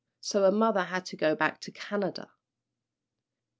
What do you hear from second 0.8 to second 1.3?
had to